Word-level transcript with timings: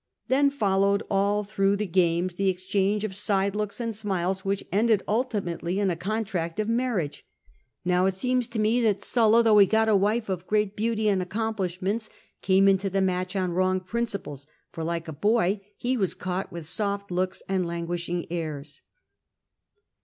Then 0.29 0.49
followed, 0.49 1.03
all 1.11 1.43
through 1.43 1.75
the 1.75 1.85
games, 1.85 2.33
an 2.39 2.47
exchange 2.47 3.03
of 3.03 3.13
side 3.13 3.55
looks 3.55 3.79
and 3.79 3.95
smiles, 3.95 4.43
which 4.43 4.63
ended 4.71 5.03
ulti 5.07 5.39
mately 5.43 5.77
in 5.77 5.91
a 5.91 5.95
contract 5.95 6.59
of 6.59 6.67
marriage. 6.67 7.23
IsTow 7.85 8.07
it 8.07 8.15
seems 8.15 8.47
co 8.47 8.57
me 8.57 8.81
that 8.81 9.03
Sulla, 9.03 9.43
though 9.43 9.59
he 9.59 9.67
got 9.67 9.87
a 9.89 9.95
wife 9.95 10.27
of 10.27 10.47
great 10.47 10.75
beauty 10.75 11.07
and 11.07 11.21
accomplishments, 11.21 12.09
came 12.41 12.67
into 12.67 12.89
the 12.89 12.99
match 12.99 13.35
on 13.35 13.51
wrong 13.51 13.79
prin 13.79 14.05
ciples, 14.05 14.47
for, 14.71 14.83
like 14.83 15.07
a 15.07 15.13
boy, 15.13 15.61
he 15.77 15.95
was 15.95 16.15
caught 16.15 16.51
with 16.51 16.65
soft 16.65 17.11
looks 17.11 17.43
and 17.47 17.67
languishing 17.67 18.25
airs." 18.31 18.81